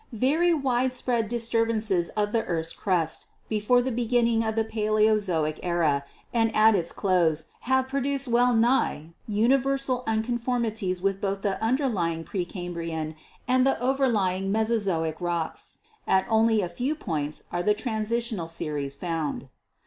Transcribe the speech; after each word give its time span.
Very 0.13 0.51
widespread 0.51 1.27
disturbances 1.27 2.09
of 2.17 2.31
the 2.31 2.43
earth's 2.45 2.73
208 2.73 2.73
GEOLOGY 2.73 2.81
crust 2.81 3.27
before 3.47 3.81
the 3.83 3.91
beginning 3.91 4.43
of 4.43 4.55
the 4.55 4.63
Paleozoic 4.63 5.59
era 5.61 6.05
and 6.33 6.55
at 6.55 6.73
its 6.73 6.91
close 6.91 7.45
have 7.69 7.87
produced 7.87 8.27
well 8.27 8.51
nigh 8.51 9.11
universal 9.27 10.03
unconformities 10.07 11.03
with 11.03 11.21
both 11.21 11.43
the 11.43 11.61
underlying 11.61 12.23
pre 12.23 12.45
Cambrian 12.45 13.15
and 13.47 13.63
the 13.63 13.79
overlying 13.79 14.51
Mesozoic 14.51 15.21
rocks; 15.21 15.77
at 16.07 16.25
only 16.27 16.61
a 16.61 16.67
few 16.67 16.95
points 16.95 17.43
are 17.51 17.61
transitional 17.71 18.47
series 18.47 18.95
found. 18.95 19.49